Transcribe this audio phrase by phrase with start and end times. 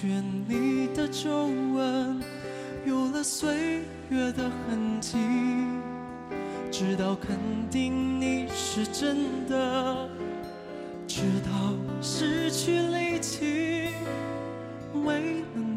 [0.00, 2.22] 卷你的皱纹，
[2.86, 5.18] 有了岁月的痕迹，
[6.72, 7.36] 直到肯
[7.70, 10.08] 定你是真的，
[11.06, 13.90] 直到失去力气，
[15.04, 15.69] 未能。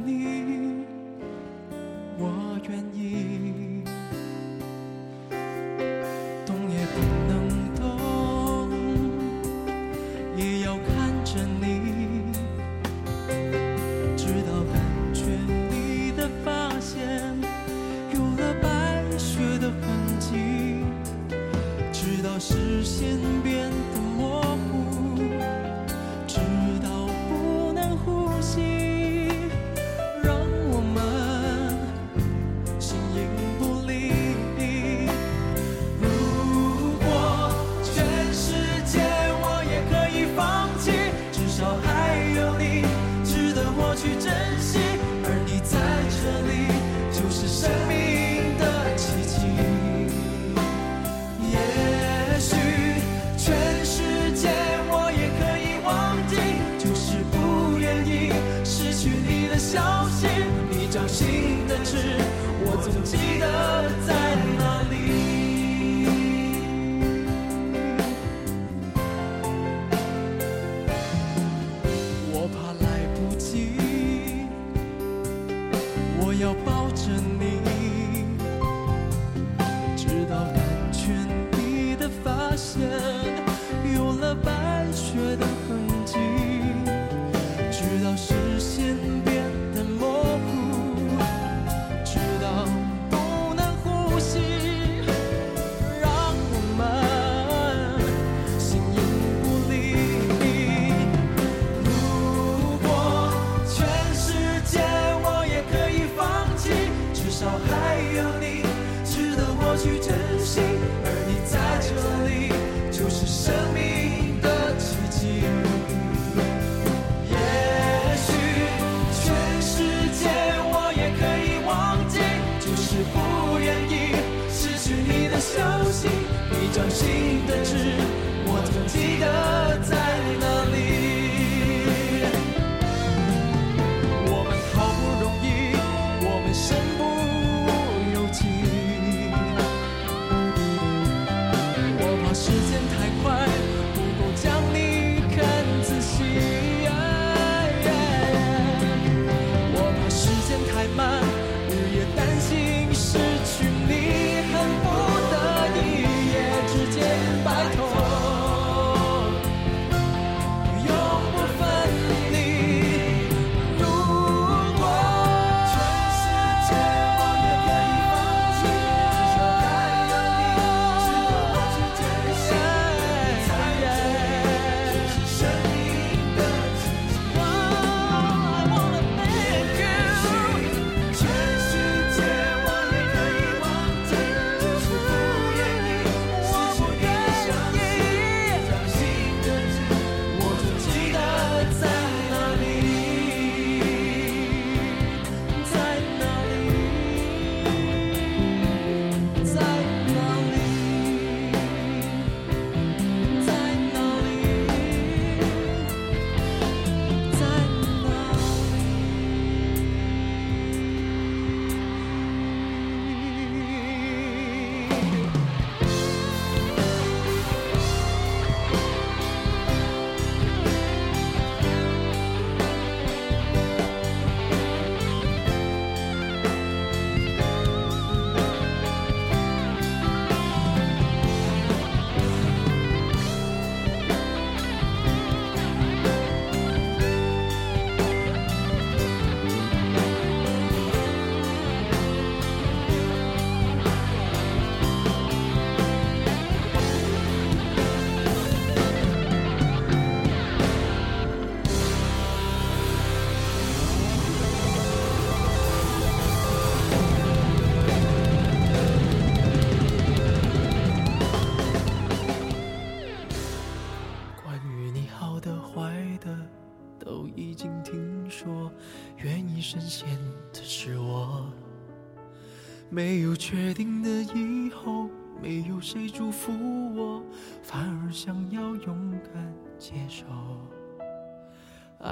[157.55, 157.92] 아,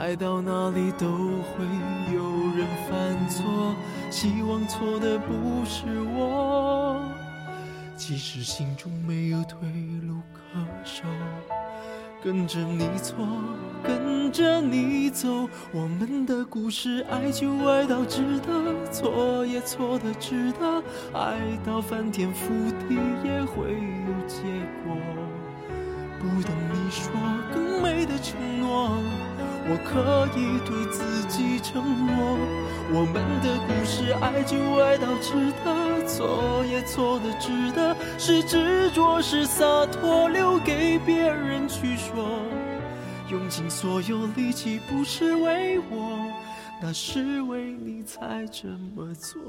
[0.01, 1.63] 爱到哪里都会
[2.11, 2.23] 有
[2.57, 3.75] 人犯错，
[4.09, 6.99] 希望错的不是我。
[7.95, 9.59] 即使心中没有退
[10.07, 11.03] 路可守，
[12.23, 13.15] 跟着你错，
[13.83, 20.83] 跟着你走，我们的故事爱就爱到值得，错也错的值得，
[21.13, 22.49] 爱到翻天覆
[22.89, 24.41] 地也会有结
[24.83, 24.97] 果。
[26.19, 27.11] 不等你说
[27.53, 28.97] 更美的承诺。
[29.67, 32.37] 我可以对自己承诺，
[32.91, 42.25] 我们的故事爱就爱到值得，错也错的值得，是执着是洒脱，留给别人去说。
[43.29, 46.31] 用尽所有力气不是为我，
[46.81, 49.39] 那是为你才这么做。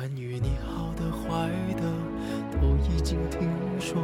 [0.00, 1.82] 关于你好的坏的，
[2.58, 3.46] 都已经听
[3.78, 4.00] 说。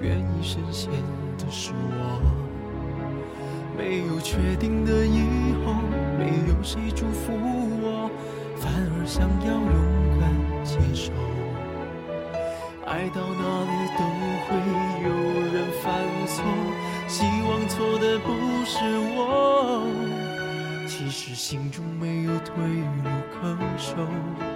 [0.00, 0.90] 愿意深陷
[1.36, 2.22] 的是我，
[3.76, 5.74] 没有确定的以后，
[6.16, 8.10] 没有谁祝福我，
[8.56, 10.32] 反而想要勇敢
[10.64, 11.12] 接受。
[12.86, 14.00] 爱到哪里都
[14.40, 14.56] 会
[15.04, 15.06] 有
[15.52, 16.40] 人犯错，
[17.08, 18.32] 希望错的不
[18.64, 18.72] 是
[19.18, 19.84] 我。
[20.88, 24.55] 其实心中没有退路可守。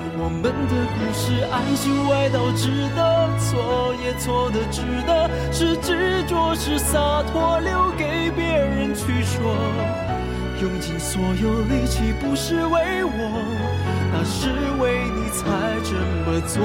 [0.23, 0.51] 我们的
[0.93, 9.23] 故事爱就爱到值得，错也错的值得，是执着是洒脱，留给别人去。
[9.23, 9.41] 说，
[10.61, 13.11] 用尽所有力气不是为我，
[14.13, 15.41] 那是为你才
[15.81, 16.61] 这么做。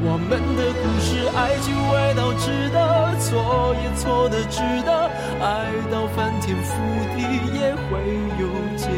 [0.00, 5.10] 我们的故事爱就爱到值得，错也错的值得，
[5.44, 6.72] 爱到翻天覆
[7.12, 7.20] 地
[7.52, 8.00] 也会
[8.40, 8.48] 有
[8.78, 8.97] 结果。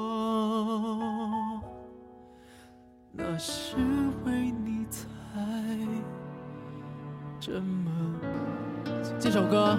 [7.51, 7.65] 这么。
[9.19, 9.77] 这首歌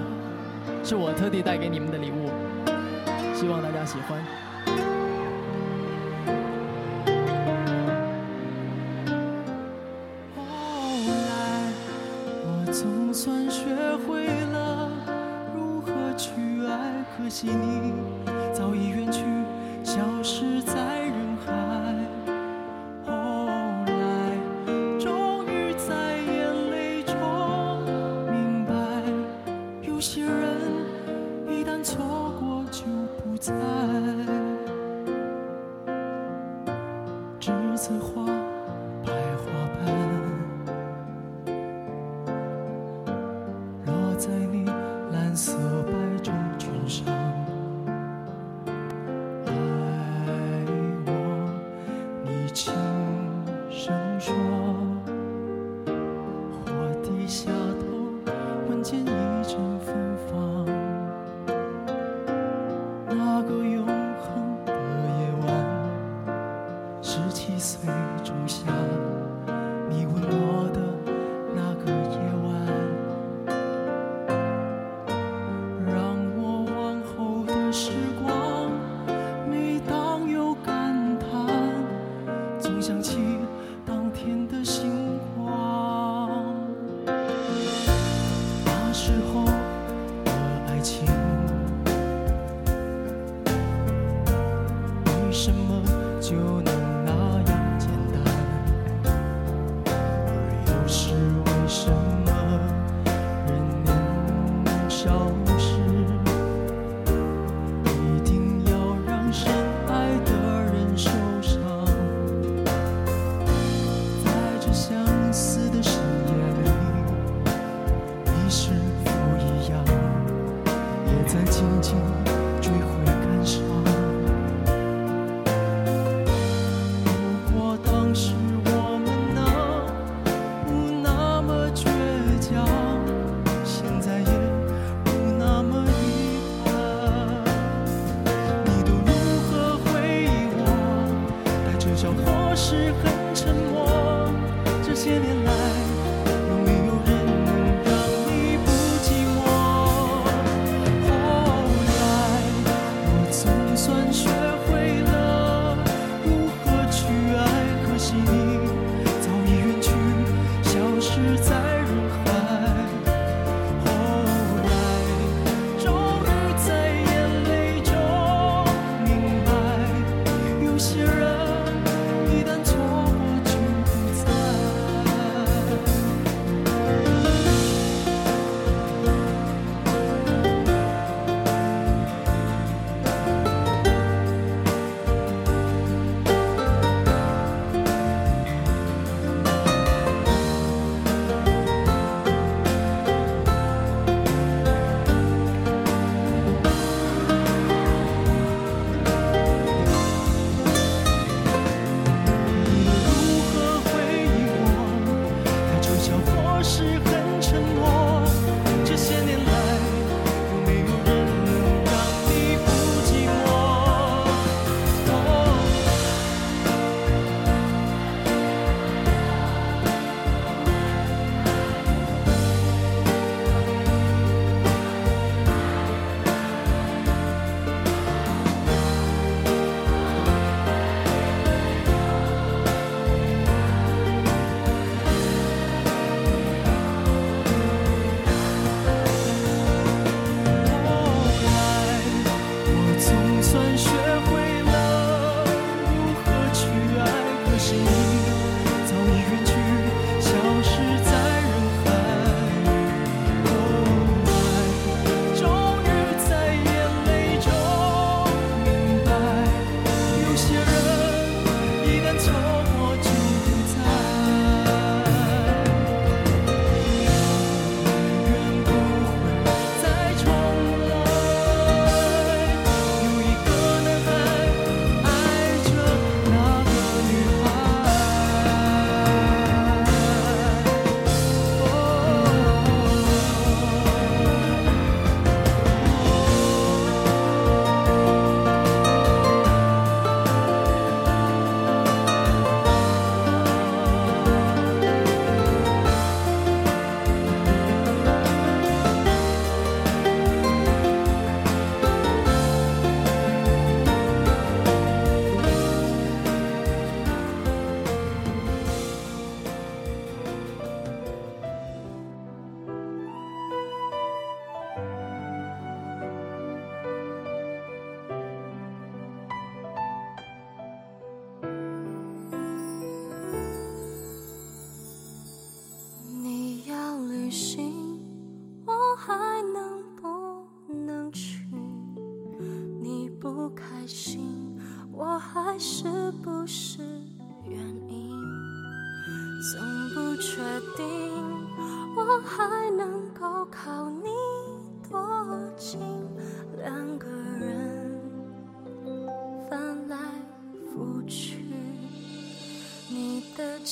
[0.85, 2.29] 是我特地带给你们的礼物，
[3.35, 4.23] 希望大家喜欢。
[10.37, 10.43] 后
[11.09, 11.73] 来
[12.45, 13.65] 我总算学
[14.07, 14.91] 会了
[15.57, 16.31] 如何去
[16.67, 17.82] 爱，可惜你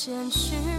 [0.02, 0.69] 前去。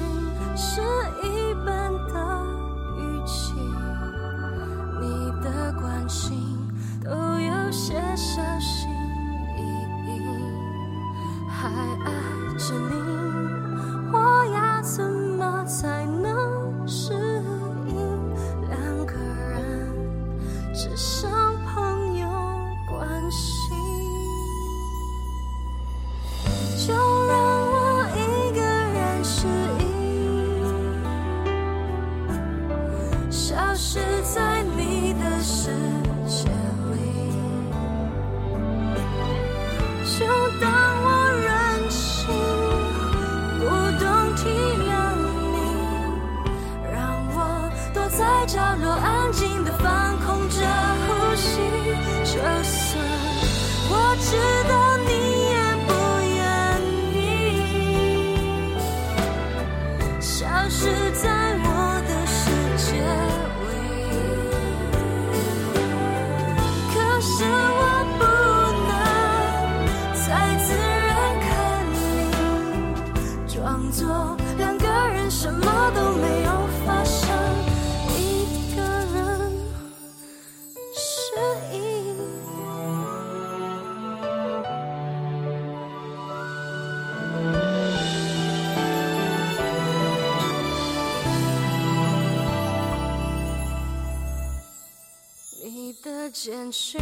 [96.43, 96.99] 简讯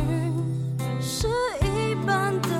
[0.99, 1.25] 是
[1.61, 2.58] 一般的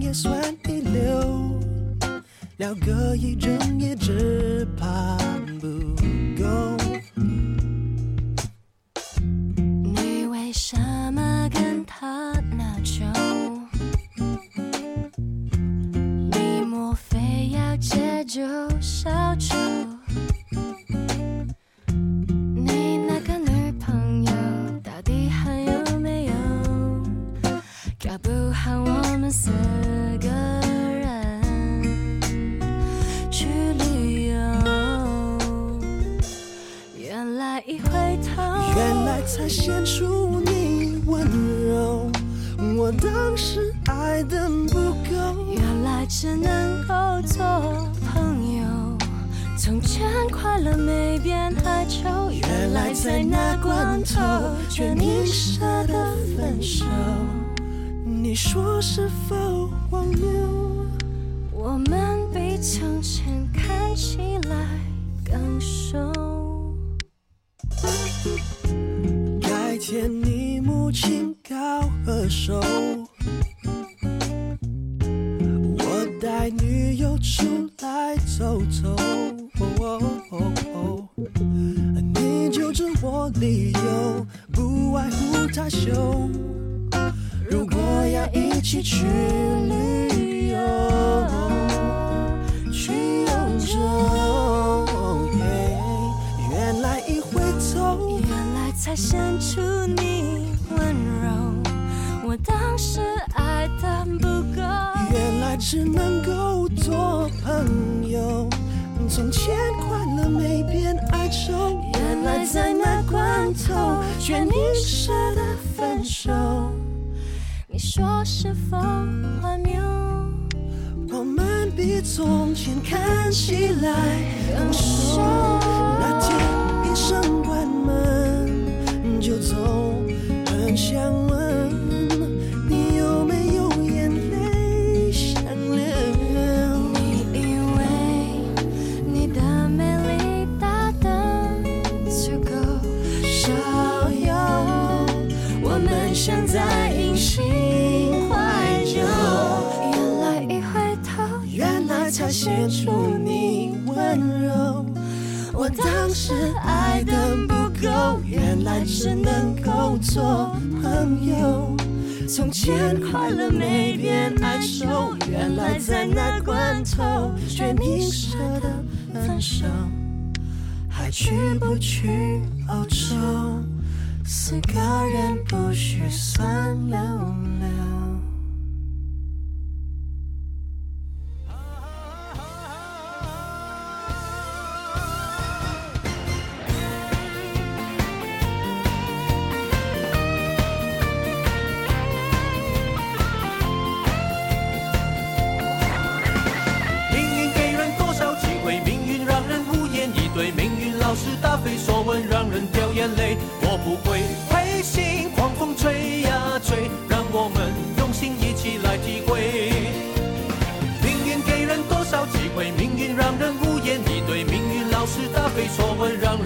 [0.00, 1.60] 也算一流，
[2.58, 5.18] 聊个一整夜，只怕。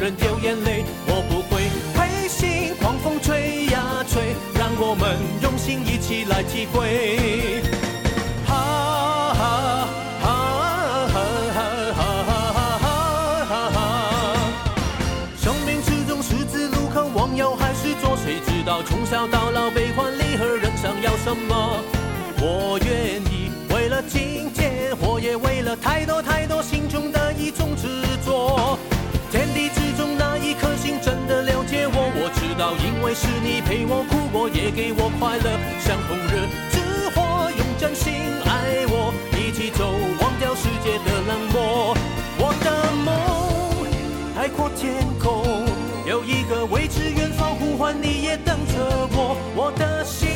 [0.02, 2.74] 人掉眼泪，我不会灰心。
[2.80, 7.62] 狂风吹呀吹，让我们用心一起来体会。
[15.38, 18.16] 生命之中，十字路口，往右还是左？
[18.16, 21.78] 谁知道从小到老，悲欢离合，人生要什么？
[22.40, 27.86] 我愿意为了金钱，我也为了太多太多心中的一种执
[28.26, 28.76] 着。
[33.14, 38.14] 是你陪我哭过也给我快乐像红日之火用真心
[38.46, 41.94] 爱我一起走忘掉世界的冷漠。
[42.38, 43.12] 我的梦
[44.34, 45.66] 海阔天空
[46.06, 50.30] 有一个未知远方呼唤你也等着我我的心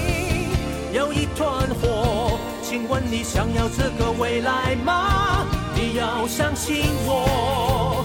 [0.92, 5.46] 有一团火请问你想要这个未来吗？
[5.74, 8.04] 你要相信我。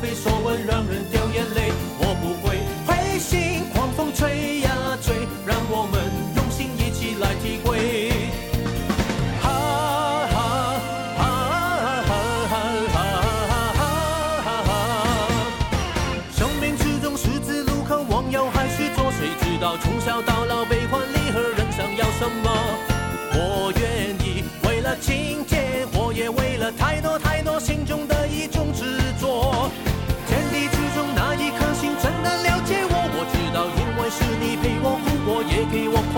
[0.00, 4.57] 被说完让人掉眼泪，我不会灰心，狂风吹。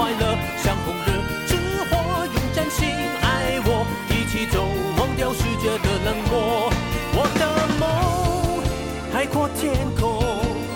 [0.00, 1.08] 快乐像红日
[1.46, 1.56] 之
[1.90, 2.88] 火用真心
[3.20, 6.72] 爱我一起走忘掉世界的冷漠。
[7.12, 7.44] 我的
[7.78, 8.64] 梦
[9.12, 10.24] 海阔天空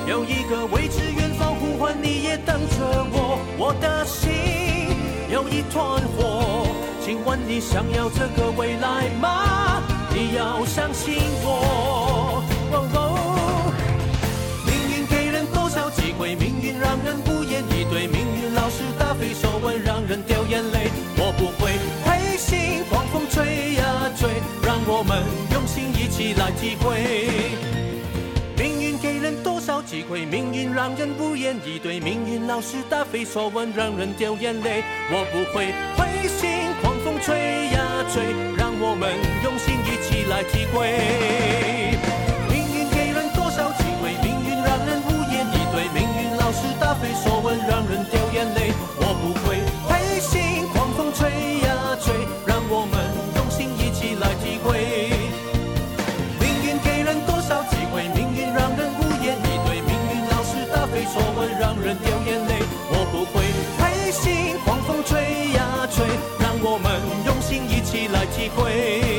[0.07, 2.77] 有一个未知远方呼唤你也等着
[3.13, 3.41] 我。
[3.57, 4.31] 我的心
[5.33, 6.69] 有一团火
[7.03, 9.83] 请问你想要这个未来吗？
[10.13, 12.43] 你要相信我。
[12.73, 13.73] 哦哦
[14.67, 17.34] 命运给人多少机会命运让人不
[19.85, 21.73] 让人掉眼泪，我不会
[22.05, 24.29] 灰心，狂风吹呀吹，
[24.63, 25.23] 让我们
[25.53, 27.51] 用心一起来体会。
[28.57, 38.23] 命运给人多少机会，命运让人无言以对，命运老是答非所问，让人掉眼泪，我不会灰心，狂风吹呀吹，
[38.57, 41.84] 让我们用心一起来体会。
[68.57, 69.14] 回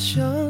[0.00, 0.49] 想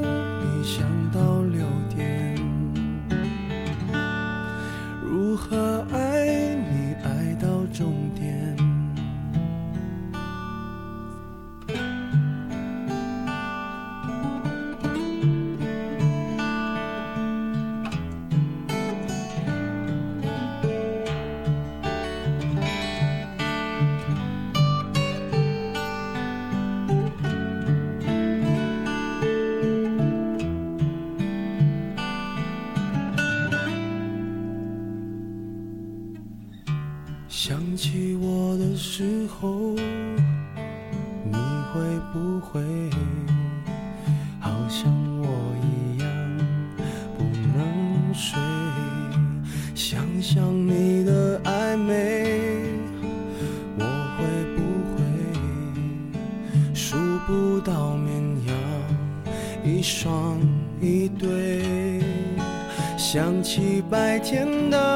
[63.90, 64.89] 白天的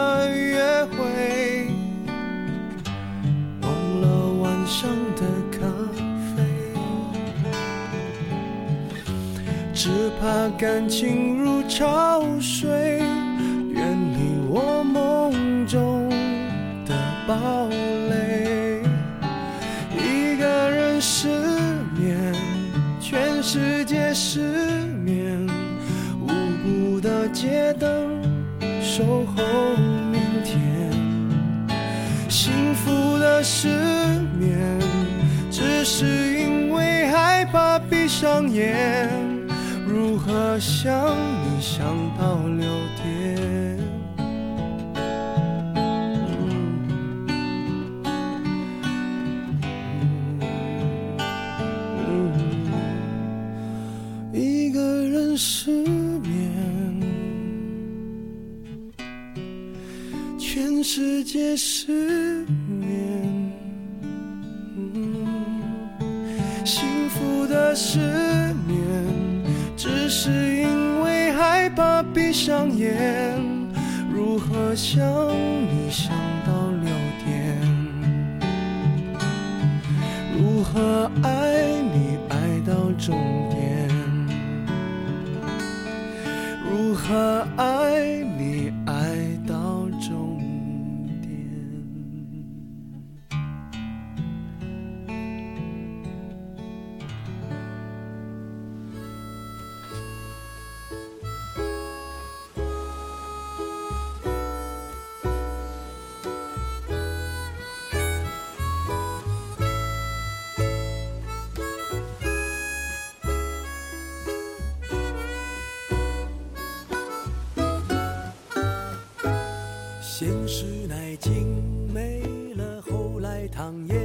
[120.17, 121.61] 现实奶精
[121.93, 122.23] 没
[122.55, 123.97] 了，后来糖也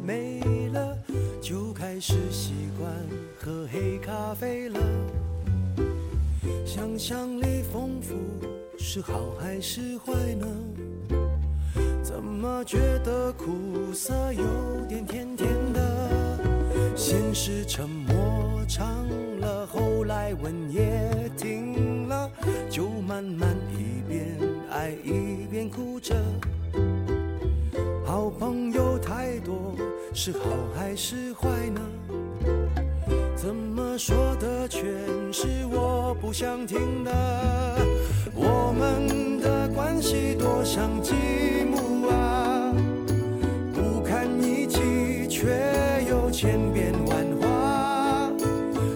[0.00, 0.40] 没
[0.72, 0.96] 了，
[1.42, 2.88] 就开始习惯
[3.36, 4.78] 喝黑咖啡了。
[6.64, 8.14] 想象力丰富
[8.78, 10.46] 是好还是坏呢？
[12.00, 14.44] 怎么觉得苦涩有
[14.88, 16.38] 点甜甜的？
[16.94, 19.04] 先是沉默长
[19.40, 22.30] 了，后来吻也停了，
[22.70, 24.38] 就慢慢一边
[24.70, 25.25] 爱一
[25.56, 26.14] 边哭着。
[28.04, 29.74] 好朋友太多，
[30.12, 30.40] 是好
[30.74, 31.80] 还是坏呢？
[33.34, 34.84] 怎么说的全
[35.32, 37.10] 是我不想听的？
[38.34, 41.14] 我们的关系多像积
[41.70, 42.70] 木啊，
[43.72, 45.48] 不堪一击，却
[46.06, 48.30] 又千变万化。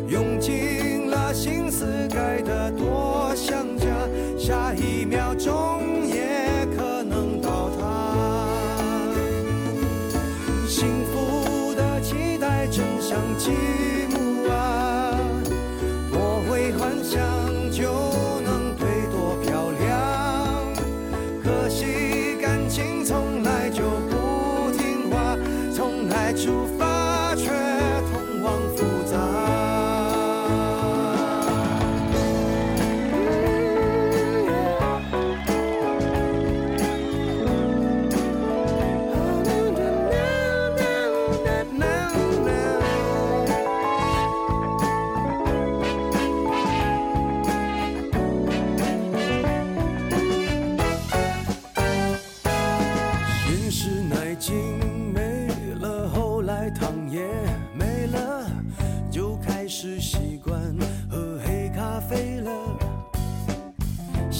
[0.08, 3.86] 用尽了心思盖得多像家，
[4.38, 4.89] 下一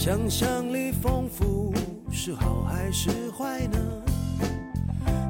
[0.02, 1.74] 想象力丰富
[2.10, 3.78] 是好还是坏呢？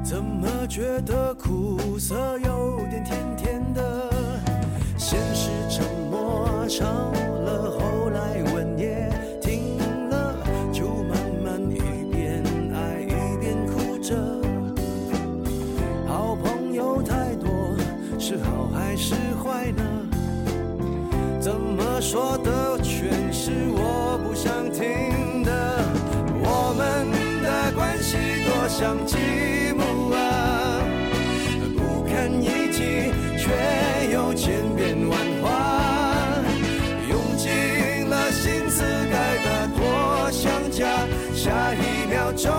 [0.01, 4.09] 怎么觉得苦涩有点甜甜的？
[4.97, 9.09] 先是沉默长了，后来吻也
[9.41, 9.77] 停
[10.09, 10.37] 了，
[10.71, 12.41] 就慢慢一边
[12.73, 14.15] 爱一边哭着。
[16.07, 17.51] 好朋友太多，
[18.17, 19.83] 是好还是坏呢？
[21.41, 22.37] 怎么说
[28.81, 29.15] 像积
[29.77, 30.81] 木啊，
[31.77, 33.51] 不堪一击，却
[34.11, 36.41] 又千变万化。
[37.07, 41.05] 用尽了心思盖的多像家，
[41.35, 42.51] 下一秒钟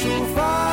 [0.00, 0.67] 出发。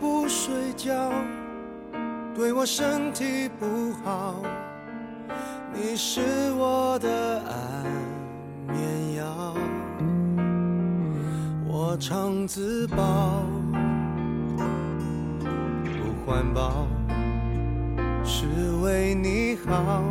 [0.00, 1.10] 不睡觉
[2.34, 4.34] 对我身体不好，
[5.72, 6.20] 你是
[6.52, 9.54] 我的安眠药。
[11.66, 13.42] 我常自暴。
[15.82, 16.86] 不环保，
[18.22, 18.46] 是
[18.82, 20.02] 为你好，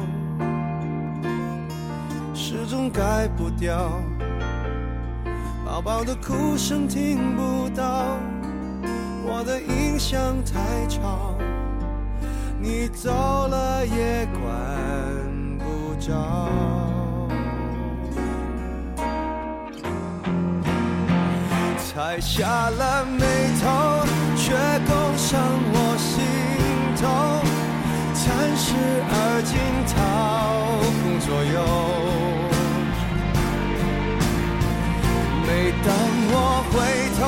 [2.33, 4.01] 始终改不掉。
[5.63, 8.17] 宝宝的哭声听不到，
[9.45, 11.35] 的音响太吵，
[12.59, 14.41] 你走了也管
[15.59, 16.49] 不着。
[21.77, 23.23] 才下了眉
[23.61, 24.03] 头，
[24.35, 24.51] 却
[24.87, 25.39] 攻上
[25.73, 26.11] 我心
[26.99, 27.03] 头。
[28.15, 28.25] 暂
[28.57, 28.73] 时
[29.07, 29.13] 而
[29.45, 29.53] 今
[29.93, 29.93] 掏
[30.89, 31.57] 空左右。
[35.45, 35.49] 每
[35.85, 35.87] 当
[36.31, 36.35] 我
[36.71, 36.73] 回
[37.19, 37.21] 头，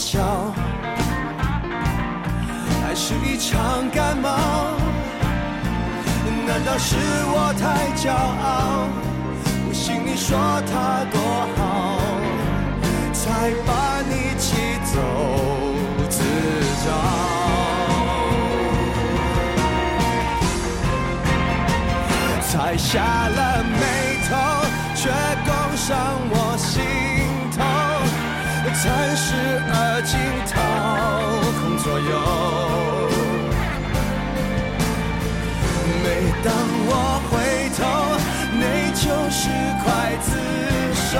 [0.00, 0.18] 笑，
[2.82, 4.30] 还是一场感冒？
[6.46, 6.96] 难道是
[7.26, 8.88] 我太骄傲？
[9.66, 10.38] 不信你说
[10.72, 11.20] 他多
[11.54, 11.60] 好，
[13.12, 14.96] 才把你气走
[16.08, 16.18] 自
[16.82, 16.88] 找。
[22.48, 23.78] 才下了眉
[24.26, 24.30] 头，
[24.96, 25.10] 却
[25.44, 25.88] 攻上
[26.30, 26.80] 我心
[27.54, 27.89] 头。
[28.64, 29.34] 暂时
[29.72, 30.52] 而今掏
[31.60, 32.12] 空左右。
[36.02, 36.06] 每
[36.42, 36.48] 当
[36.86, 36.90] 我
[37.28, 37.32] 回
[37.76, 37.80] 头，
[38.52, 38.62] 你
[38.94, 39.40] 就是
[39.82, 39.84] 刽
[40.22, 40.28] 子
[40.94, 41.12] 手，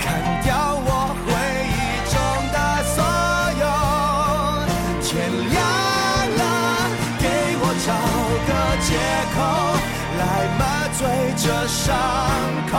[0.00, 0.04] 砍
[0.42, 0.46] 掉
[0.84, 0.88] 我
[1.24, 1.26] 回
[1.72, 1.74] 忆
[2.12, 2.14] 中
[2.52, 2.56] 的
[2.94, 2.96] 所
[3.62, 3.64] 有。
[5.02, 5.06] 天
[5.50, 5.54] 亮
[6.36, 6.40] 了，
[7.18, 7.24] 给
[7.58, 7.88] 我找
[8.46, 8.50] 个
[8.86, 8.88] 借
[9.34, 9.36] 口，
[10.18, 10.22] 来
[10.58, 10.62] 麻
[10.92, 10.98] 醉
[11.36, 11.84] 这伤
[12.70, 12.74] 口，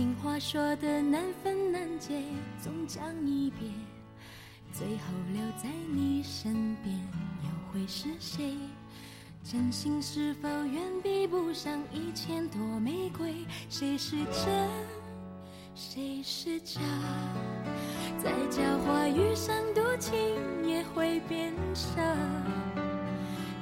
[0.00, 2.22] 情话说的难分难解，
[2.58, 3.70] 总讲一遍，
[4.72, 6.98] 最后留在你身边
[7.42, 8.56] 又会是谁？
[9.44, 13.44] 真心是否远比不上一千朵玫瑰？
[13.68, 14.70] 谁是真，
[15.74, 16.80] 谁是假？
[18.16, 20.16] 再狡猾遇上多情
[20.66, 22.00] 也会变傻。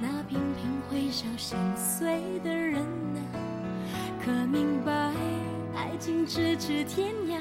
[0.01, 3.26] 那频频回首心碎的人啊，
[4.24, 5.12] 可明白
[5.79, 7.39] 爱情咫尺天涯，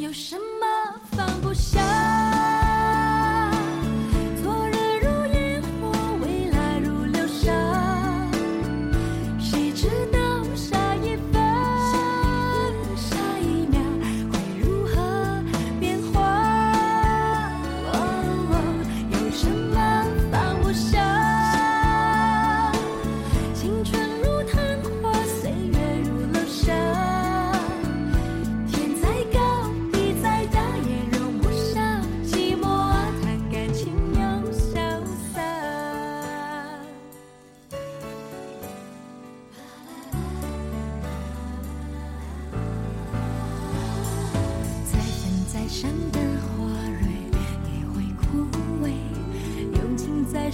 [0.00, 2.37] 有什么放不下？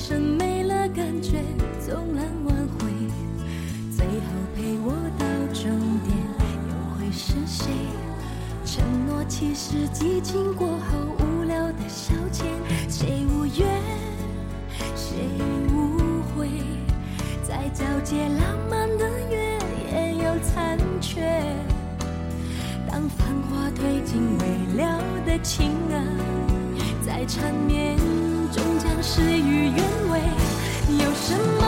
[0.05, 1.43] 情再深没了感觉，
[1.81, 2.91] 纵然挽回，
[3.91, 5.25] 最后陪我到
[5.55, 5.71] 终
[6.05, 6.15] 点
[6.69, 7.73] 又会是谁？
[8.67, 12.45] 承诺其实激情过后无聊的消遣，
[12.91, 13.67] 谁无怨，
[14.95, 15.17] 谁
[15.73, 16.51] 无悔？
[17.43, 19.59] 再皎洁浪漫的月
[19.91, 21.23] 也有残缺。
[22.91, 25.97] 当繁华褪尽未了的情啊，
[27.07, 27.97] 在缠绵
[28.55, 30.21] 终将事与愿违。
[30.89, 31.64] 有什么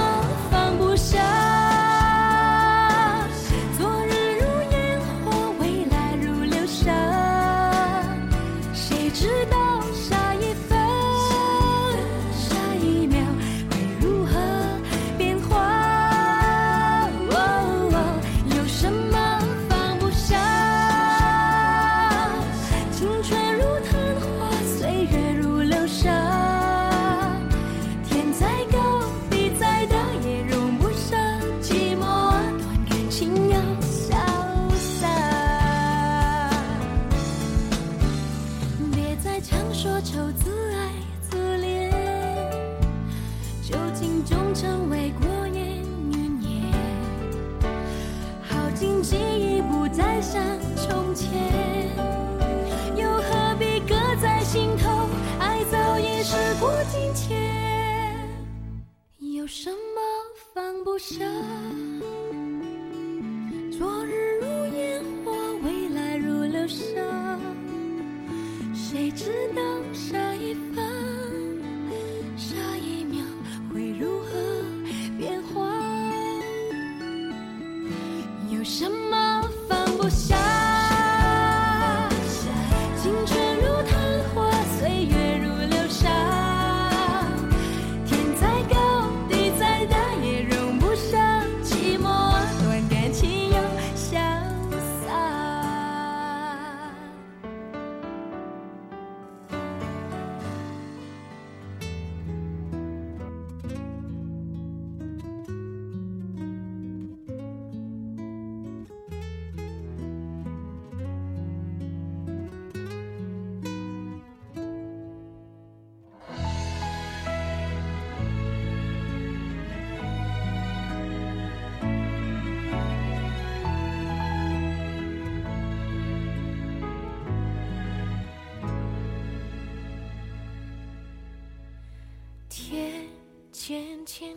[61.07, 61.36] show.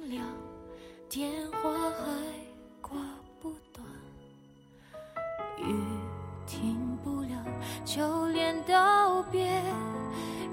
[0.10, 0.24] 了
[1.08, 2.06] 电话还
[2.82, 2.98] 挂
[3.40, 3.86] 不断
[5.60, 5.76] 雨
[6.48, 7.46] 停不了
[7.86, 9.42] 就连道别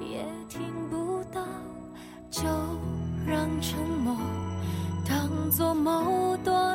[0.01, 1.43] 也听不到
[2.31, 2.43] 就
[3.27, 4.15] 让沉默
[5.09, 6.66] 当做矛盾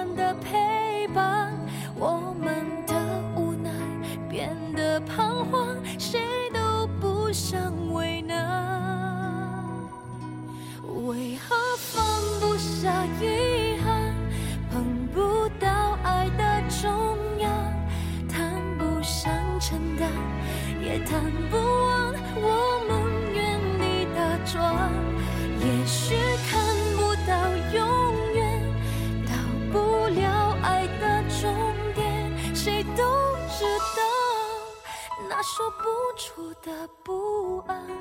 [35.53, 35.83] 说不
[36.15, 38.00] 出的不安。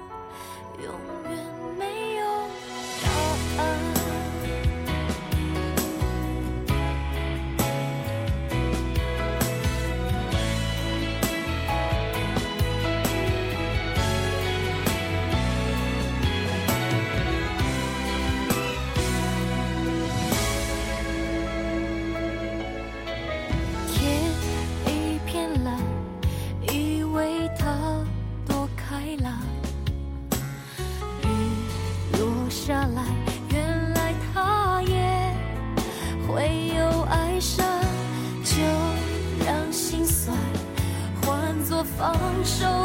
[42.44, 42.79] 受。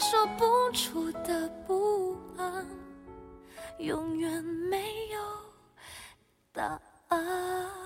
[0.00, 2.66] 说不出的不安
[3.78, 4.78] 永远没
[5.08, 5.20] 有
[6.52, 7.85] 答案。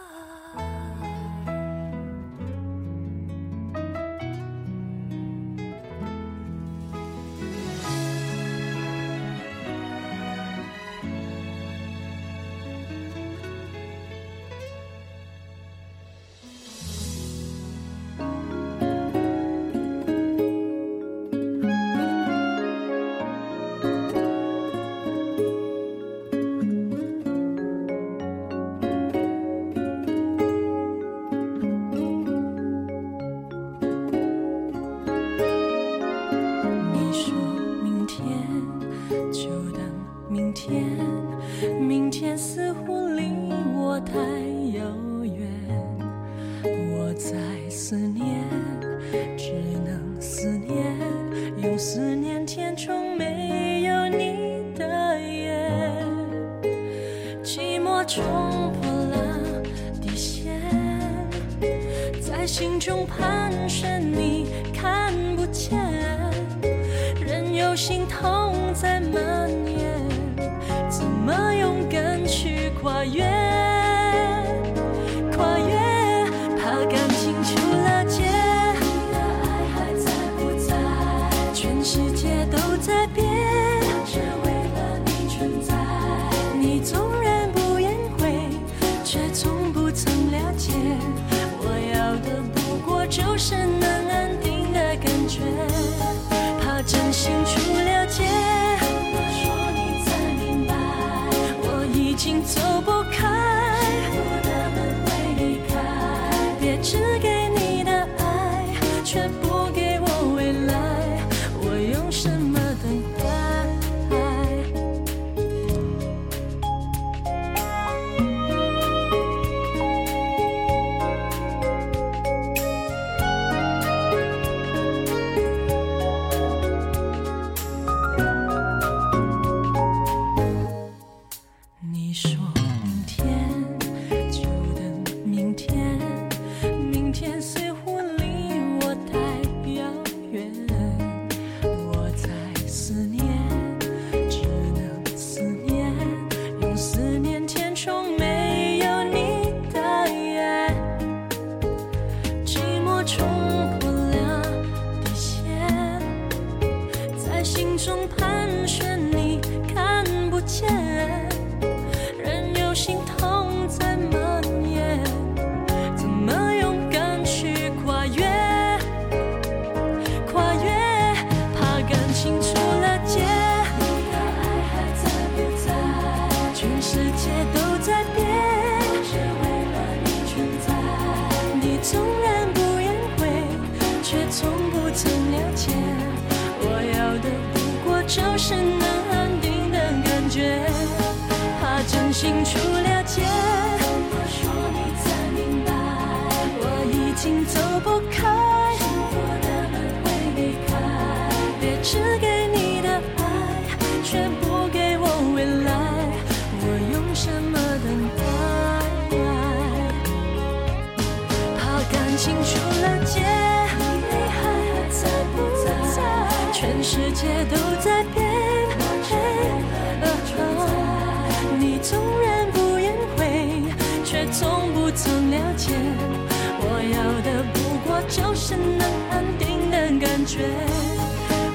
[230.31, 230.39] 觉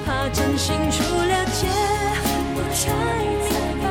[0.06, 1.66] 怕真心出了界
[2.58, 2.84] 我才
[3.48, 3.50] 明
[3.82, 3.86] 白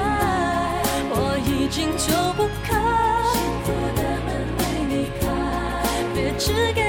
[1.09, 1.17] 我
[1.49, 2.69] 已经走不开
[3.33, 3.67] 幸福
[3.97, 4.29] 的门
[4.59, 4.61] 为
[4.91, 5.25] 你开
[6.13, 6.84] 别只给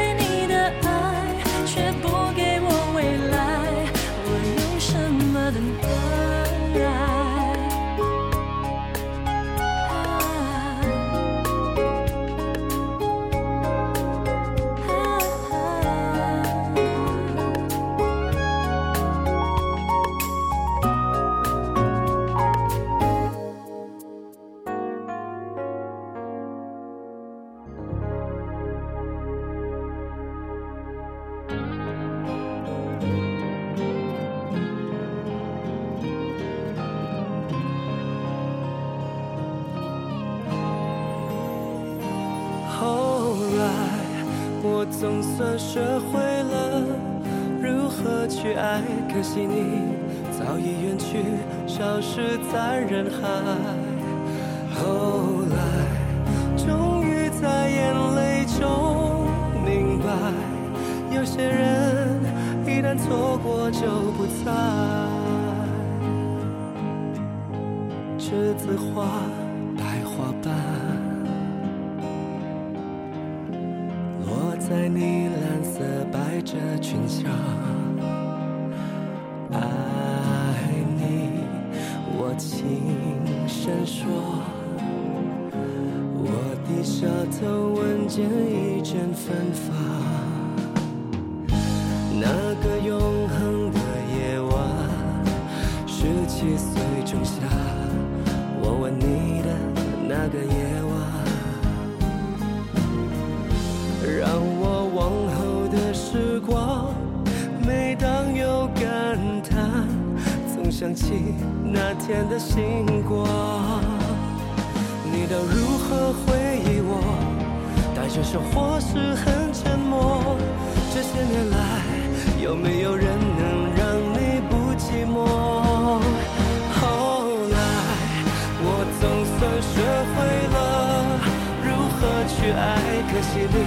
[133.58, 133.60] 你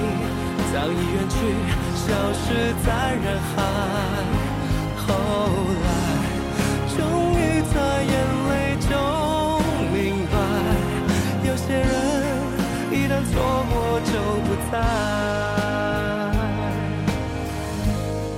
[0.73, 1.35] 早已远去，
[1.95, 2.45] 消失
[2.85, 3.57] 在人海。
[5.07, 5.09] 后
[5.85, 5.87] 来，
[6.95, 6.99] 终
[7.33, 8.13] 于在眼
[8.51, 8.53] 泪
[8.89, 8.91] 中
[9.93, 9.97] 明
[10.31, 10.35] 白，
[11.49, 11.83] 有些人
[12.93, 13.33] 一旦错
[13.71, 13.75] 过
[14.05, 14.13] 就
[14.45, 14.75] 不在。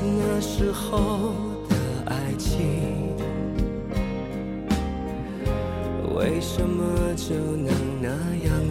[0.03, 1.35] 那时候
[1.69, 1.75] 的
[2.07, 3.17] 爱情，
[6.15, 8.09] 为什么就能那
[8.47, 8.70] 样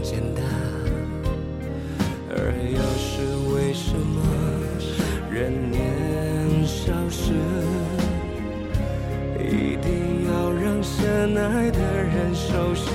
[12.50, 12.88] 受伤？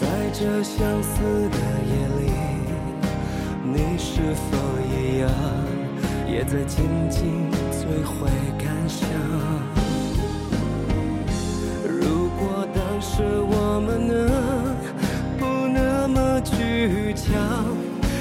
[0.00, 1.14] 在这相似
[1.50, 1.58] 的
[1.90, 2.22] 夜里，
[3.64, 4.50] 你是否
[4.86, 5.28] 一样，
[6.28, 9.00] 也在静静摧毁感伤？
[11.84, 12.40] 如果
[12.72, 14.16] 当时我们能
[15.38, 17.32] 不那么倔强，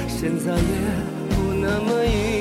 [0.08, 0.60] 现在也
[1.30, 2.41] 不那么遗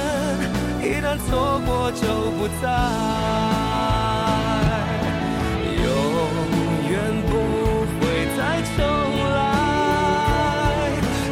[1.17, 2.01] 错过就
[2.37, 2.67] 不再，
[5.83, 5.85] 永
[6.89, 6.93] 远
[7.27, 7.31] 不
[7.99, 8.01] 会
[8.37, 8.39] 再
[8.75, 8.79] 重
[9.35, 9.35] 来。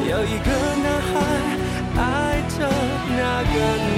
[0.09, 0.49] 有一个
[0.83, 1.11] 男孩
[1.97, 2.01] 爱
[2.49, 2.57] 着
[3.17, 3.21] 那
[3.53, 3.55] 个
[3.85, 3.89] 女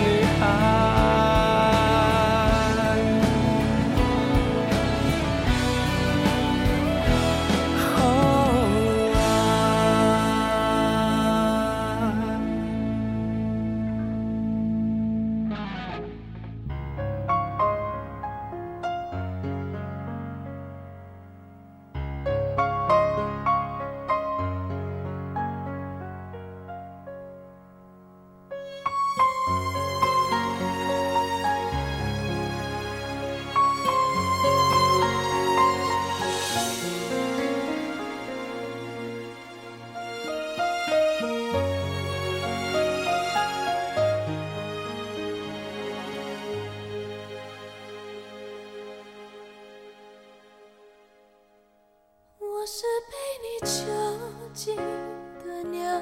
[54.63, 55.99] 心的鸟，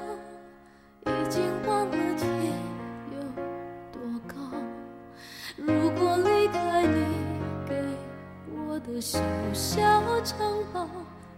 [1.05, 2.27] 已经忘了天
[3.13, 3.17] 有
[3.89, 4.35] 多高。
[5.55, 7.05] 如果离开你
[7.65, 7.73] 给
[8.53, 9.17] 我的小
[9.53, 9.79] 小
[10.25, 10.85] 城堡，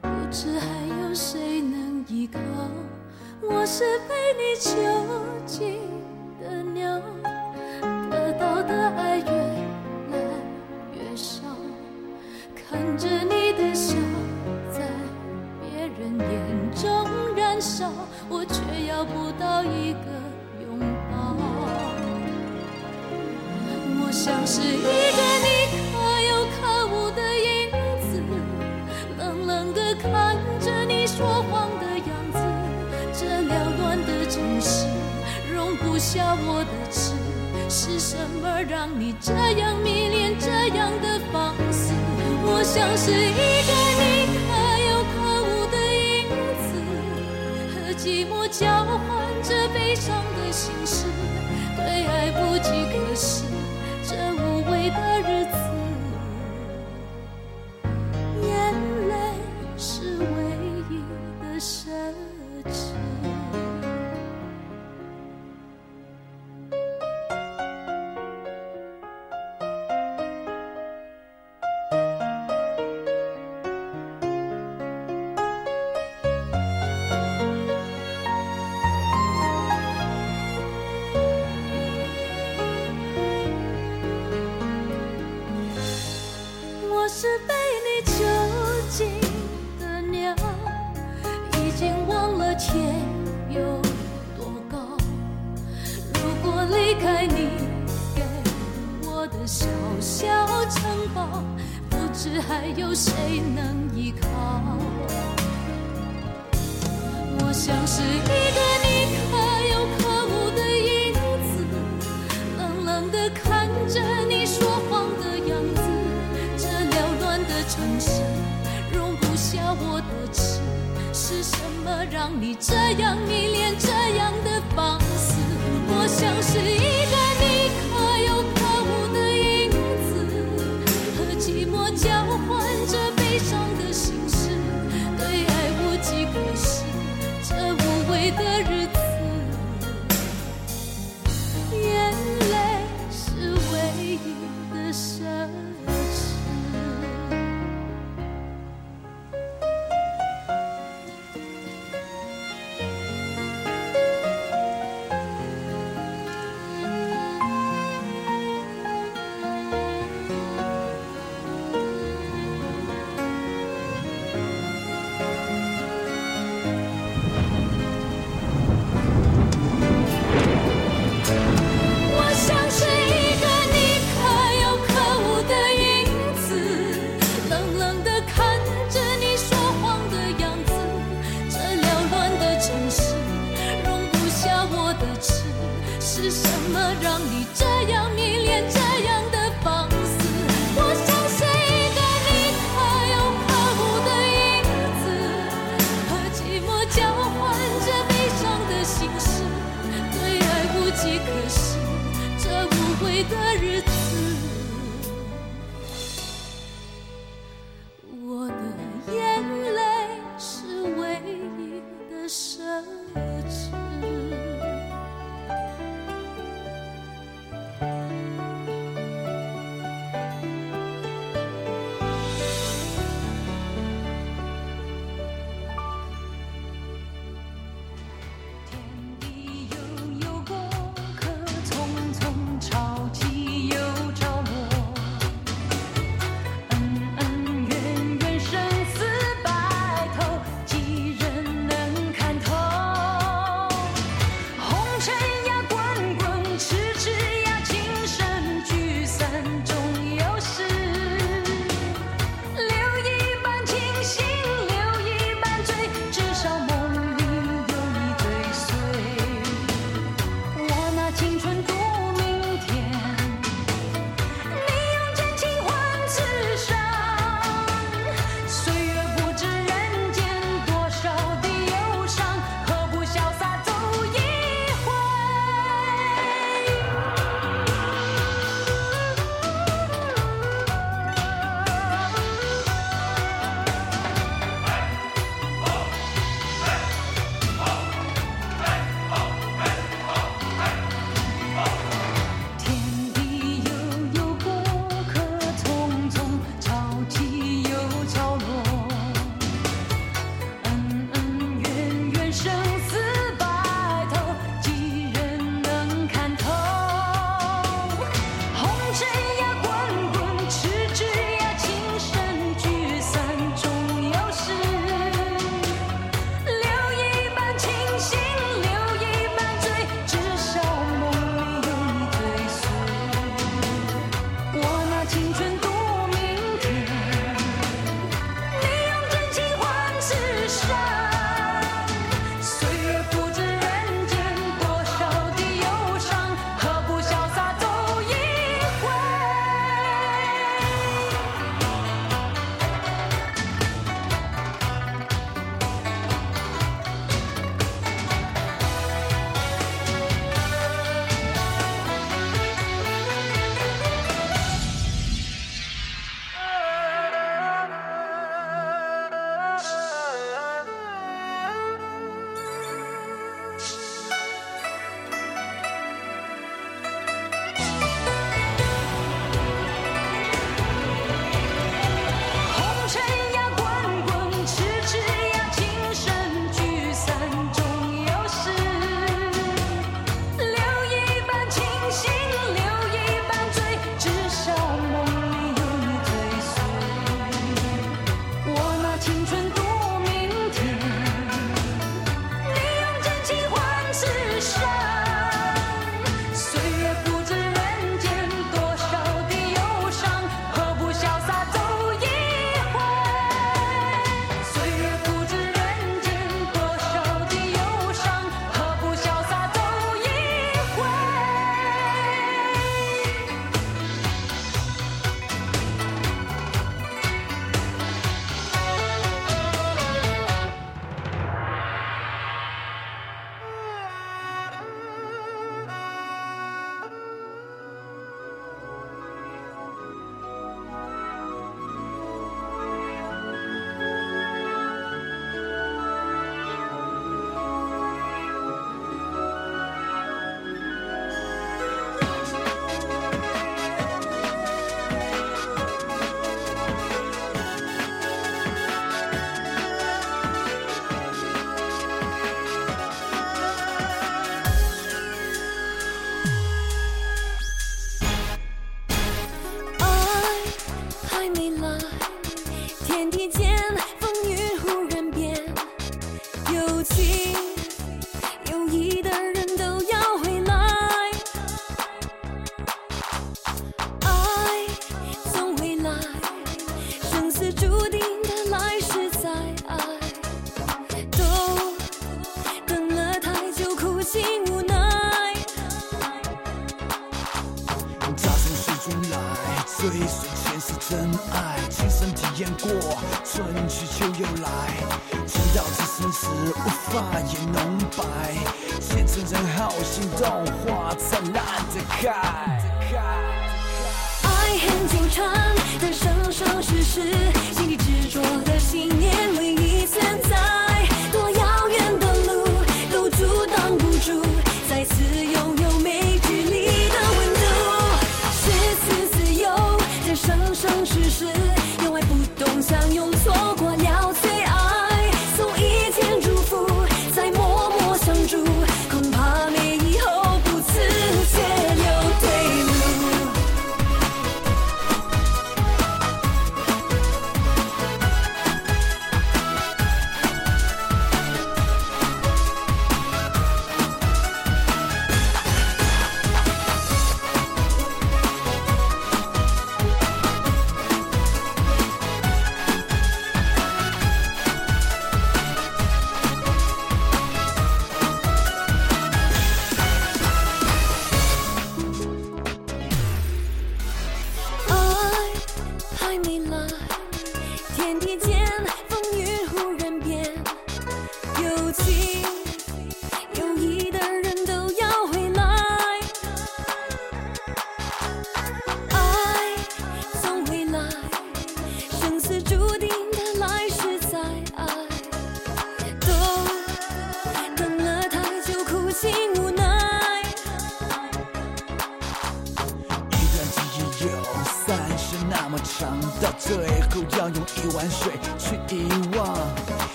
[0.00, 0.68] 不知还
[1.02, 2.38] 有谁能依靠。
[3.42, 4.70] 我是被你囚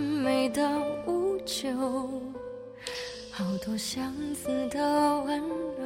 [0.00, 0.68] 美的
[1.06, 1.68] 无求，
[3.30, 5.84] 好多相似的温柔，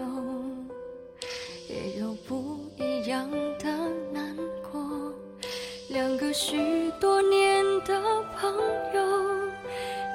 [1.68, 3.68] 也有不一样的
[4.12, 4.36] 难
[4.70, 4.80] 过。
[5.88, 8.00] 两个许多年的
[8.38, 8.52] 朋
[8.94, 9.02] 友，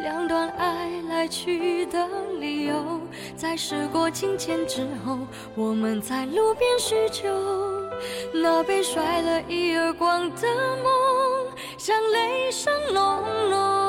[0.01, 2.07] 两段爱来去的
[2.39, 3.01] 理由，
[3.35, 5.19] 在时过境迁之后，
[5.55, 7.29] 我们在路边叙旧。
[8.33, 10.47] 那被摔了一耳光的
[10.83, 13.88] 梦，像雷声隆隆。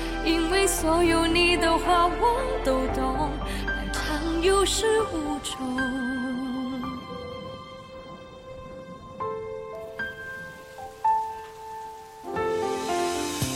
[0.25, 3.29] 因为所有你的话我都懂
[3.67, 5.57] 爱常有始无终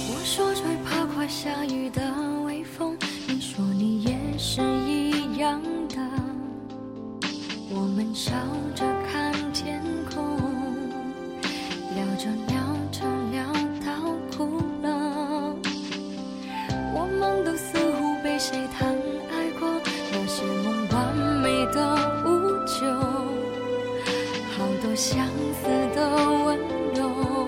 [0.09, 2.01] 我说最怕快下雨的
[2.45, 2.97] 微风
[3.27, 5.95] 你说你也是一样的。
[7.69, 8.31] 我们笑
[8.73, 8.85] 着
[18.47, 18.87] 谁疼
[19.31, 19.67] 爱过，
[20.11, 22.29] 那些梦完美的无
[22.67, 22.85] 救，
[24.55, 25.25] 好多相
[25.63, 26.15] 似的
[26.45, 26.59] 温
[26.93, 27.47] 柔，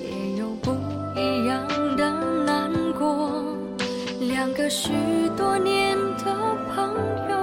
[0.00, 0.70] 也有不
[1.14, 2.10] 一样的
[2.46, 3.44] 难过。
[4.18, 4.94] 两个许
[5.36, 5.94] 多年
[6.24, 6.34] 的
[6.74, 6.94] 朋
[7.28, 7.36] 友，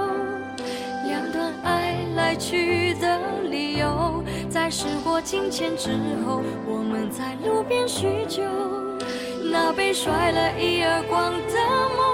[1.06, 5.90] 两段爱来去的理由，在时过境迁之
[6.26, 8.42] 后，我们在路边叙旧。
[9.52, 11.38] 那被甩了一耳光的
[11.96, 12.13] 梦，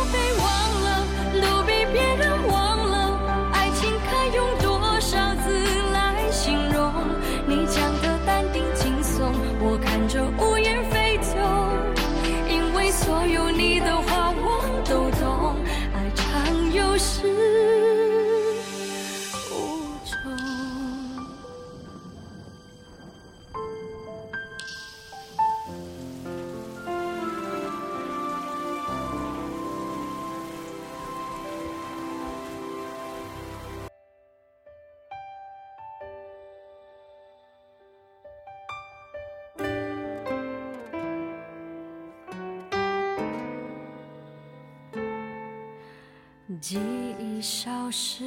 [47.41, 48.23] 消失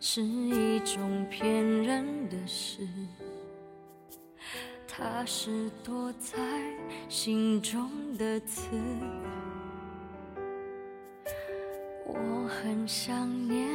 [0.00, 2.88] 是一种骗人的事，
[4.86, 6.38] 它是躲在
[7.08, 8.70] 心中的刺。
[12.06, 13.68] 我很想念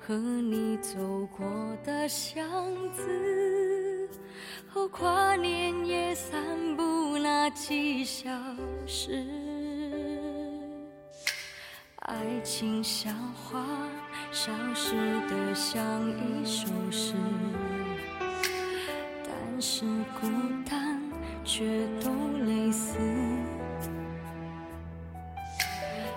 [0.00, 1.46] 和你走过
[1.84, 2.48] 的巷
[2.92, 4.08] 子，
[4.66, 6.40] 和跨年夜散
[6.74, 8.30] 步那几小
[8.86, 9.26] 时。
[12.08, 13.66] 爱情像花，
[14.32, 14.94] 消失
[15.28, 17.14] 的像一首诗，
[19.24, 19.84] 但是
[20.20, 20.26] 孤
[20.68, 21.00] 单
[21.44, 22.10] 却都
[22.44, 22.98] 类似。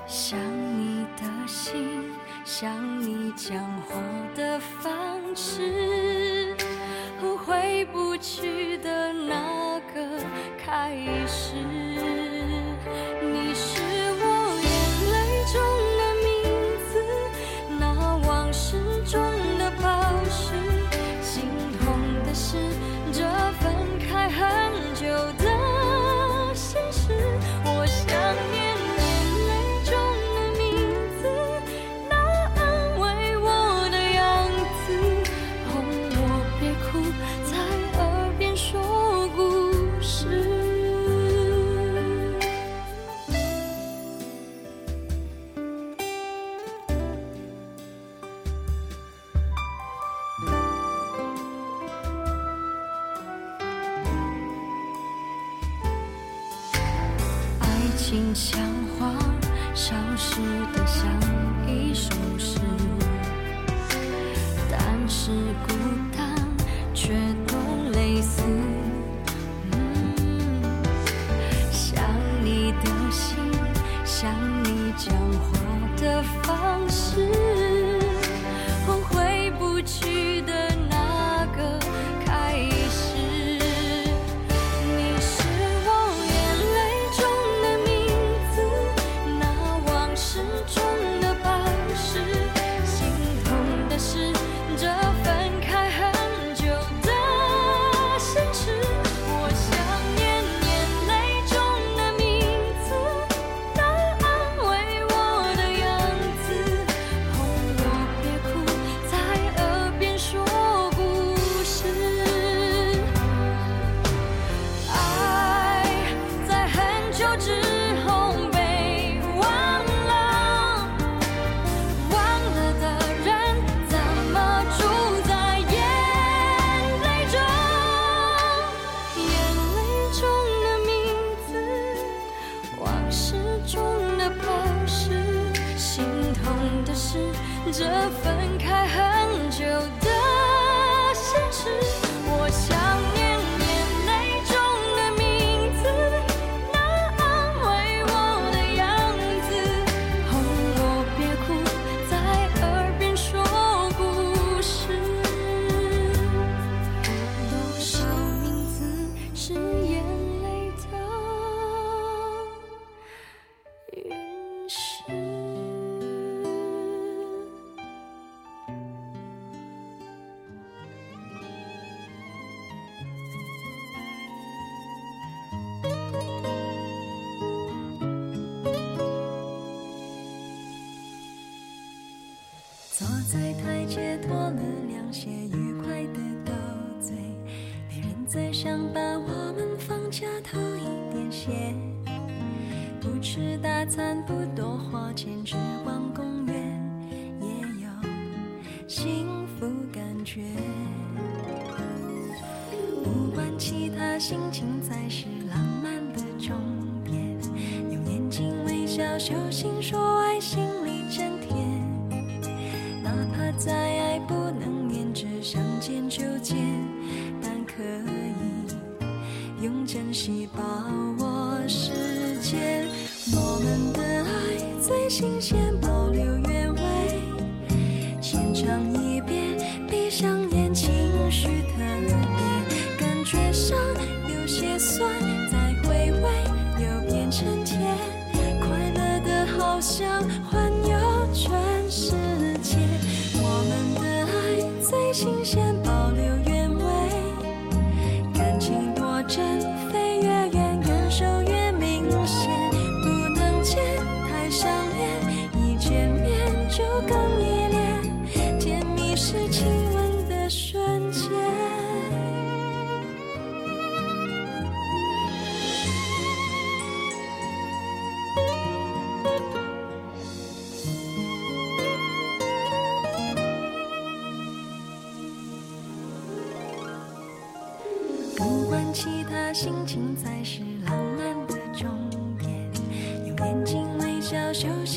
[0.05, 0.37] 想
[0.77, 2.11] 你的心，
[2.43, 3.95] 想你讲话
[4.35, 6.55] 的方式，
[7.21, 10.23] 和回不去的那个
[10.57, 10.93] 开
[11.25, 12.28] 始。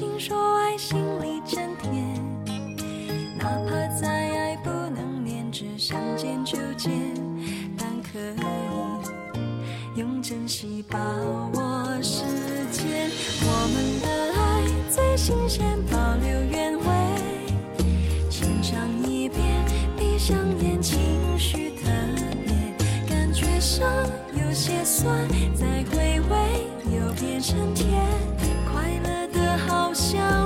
[0.02, 2.12] 听说爱心里真甜
[3.38, 6.92] 哪怕再爱不能粘着想见就见
[7.78, 12.24] 但可以用珍惜把握时
[12.72, 13.08] 间
[13.42, 16.84] 我们的爱最新鲜保留原味
[18.28, 19.64] 请尝一遍
[19.96, 20.98] 闭上眼情
[21.38, 21.92] 绪特
[22.44, 23.08] 别。
[23.08, 23.88] 感觉上
[24.32, 28.41] 有些酸再回味又变成甜。
[30.12, 30.41] 笑。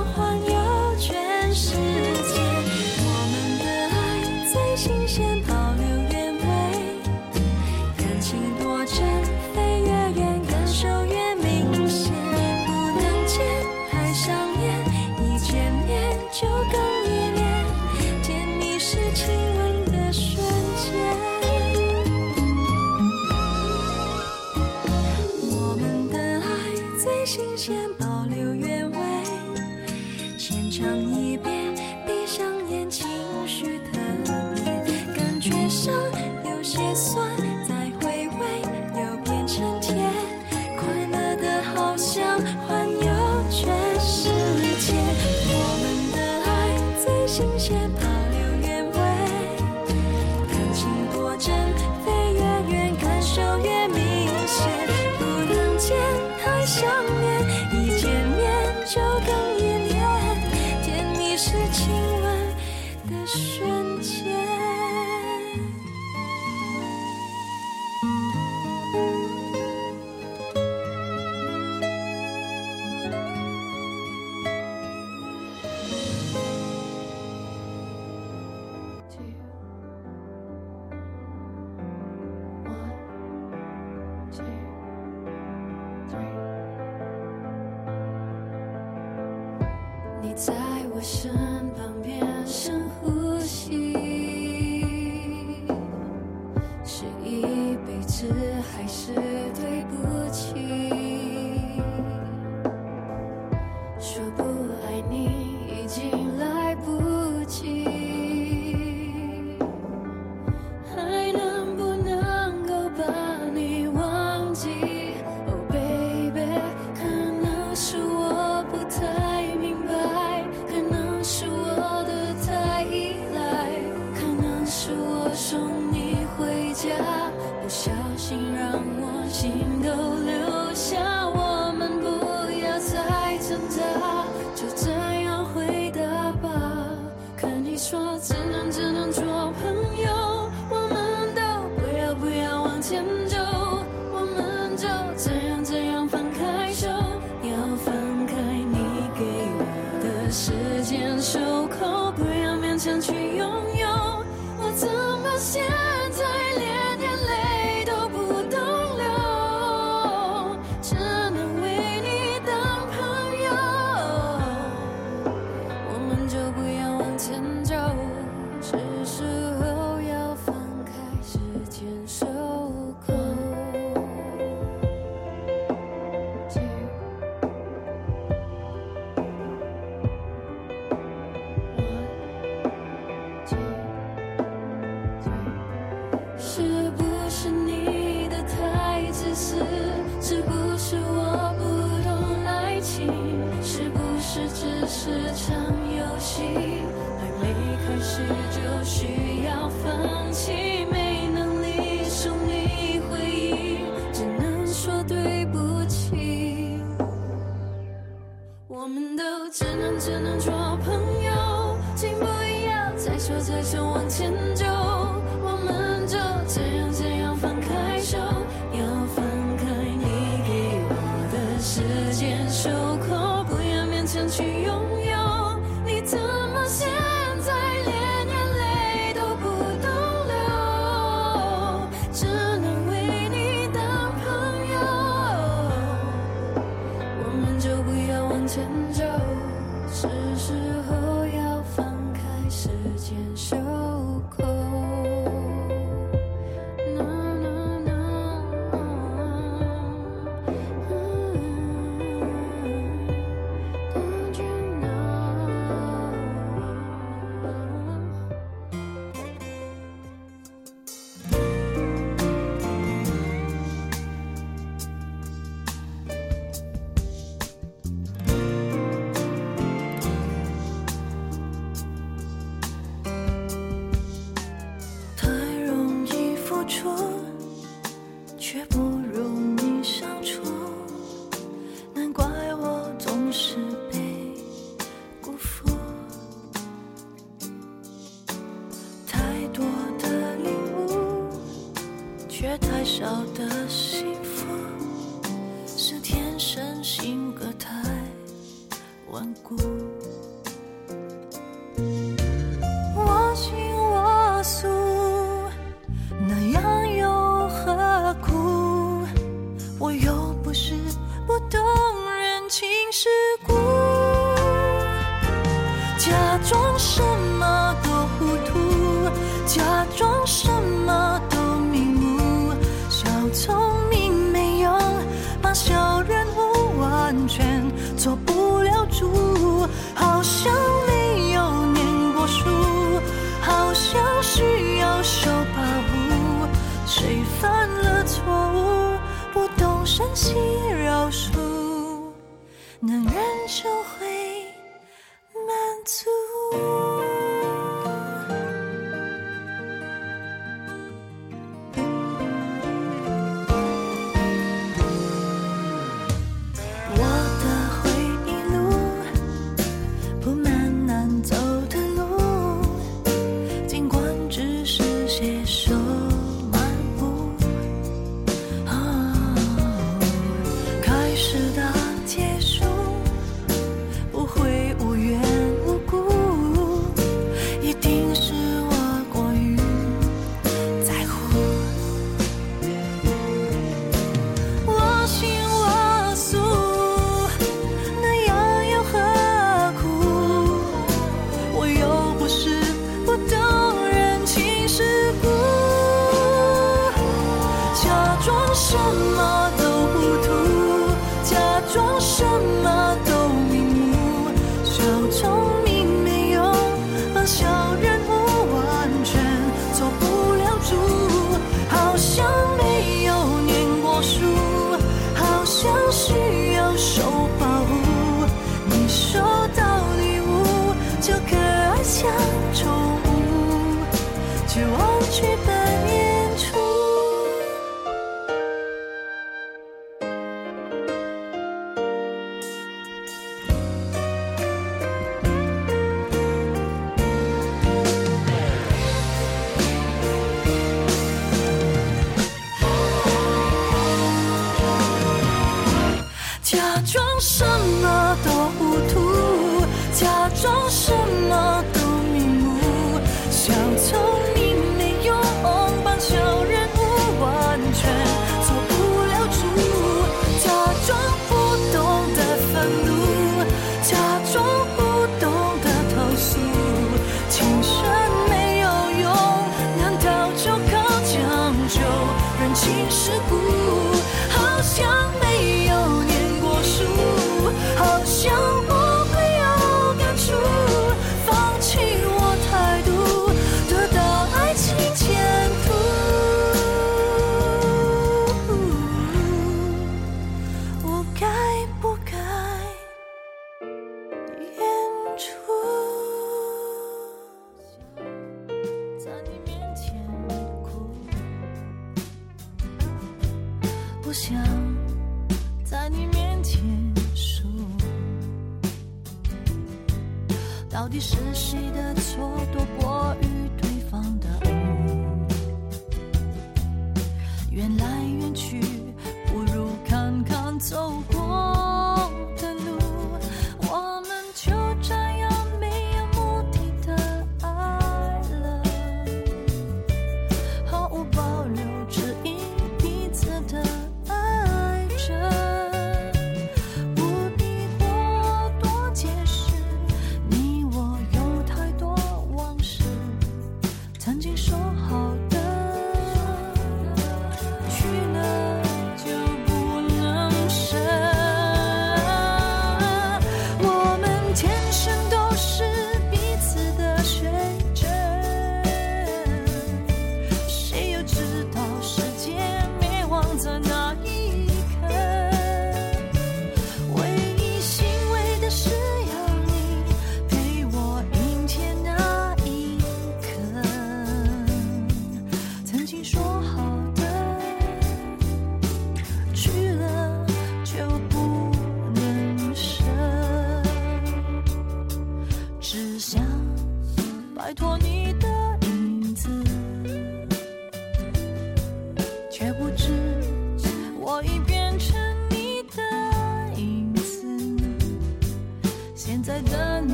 [342.79, 343.13] 能忍
[343.47, 344.06] 住回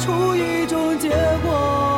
[0.00, 1.10] 出一种结
[1.42, 1.90] 果。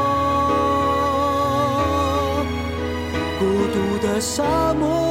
[3.39, 5.02] 孤独的沙漠